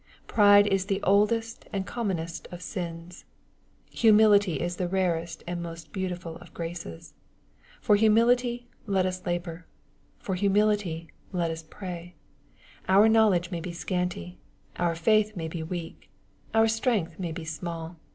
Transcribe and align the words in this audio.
Pride 0.25 0.65
is 0.65 0.85
the 0.85 0.99
oldest 1.03 1.67
and 1.71 1.85
commonest 1.85 2.47
of 2.51 2.63
sins. 2.63 3.23
Humility 3.91 4.55
is 4.59 4.77
the 4.77 4.87
rarest 4.87 5.43
and 5.45 5.61
most 5.61 5.93
beautiful 5.93 6.37
of 6.37 6.55
graces. 6.55 7.13
For 7.81 7.95
humility 7.95 8.67
let 8.87 9.05
us 9.05 9.23
labor. 9.27 9.67
For 10.17 10.33
humility 10.33 11.09
let 11.31 11.51
us 11.51 11.61
pray. 11.61 12.15
Our 12.89 13.07
knowledge 13.07 13.51
may 13.51 13.59
be 13.59 13.73
scanty. 13.73 14.39
Our 14.77 14.95
faith 14.95 15.35
may 15.37 15.47
be 15.47 15.61
weak. 15.61 16.09
Our 16.51 16.67
strength 16.67 17.19
may 17.19 17.31
be 17.31 17.45
small. 17.45 17.97